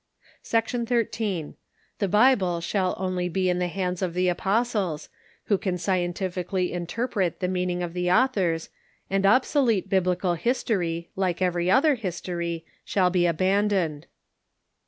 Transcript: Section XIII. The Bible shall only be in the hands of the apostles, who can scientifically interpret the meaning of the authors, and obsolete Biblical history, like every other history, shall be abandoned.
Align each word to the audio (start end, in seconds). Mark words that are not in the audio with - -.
Section 0.41 0.87
XIII. 0.87 1.53
The 1.99 2.07
Bible 2.07 2.59
shall 2.59 2.95
only 2.97 3.29
be 3.29 3.49
in 3.51 3.59
the 3.59 3.67
hands 3.67 4.01
of 4.01 4.15
the 4.15 4.29
apostles, 4.29 5.09
who 5.43 5.59
can 5.59 5.77
scientifically 5.77 6.73
interpret 6.73 7.39
the 7.39 7.47
meaning 7.47 7.83
of 7.83 7.93
the 7.93 8.09
authors, 8.09 8.71
and 9.11 9.27
obsolete 9.27 9.89
Biblical 9.91 10.33
history, 10.33 11.11
like 11.15 11.39
every 11.39 11.69
other 11.69 11.93
history, 11.93 12.65
shall 12.83 13.11
be 13.11 13.27
abandoned. 13.27 14.07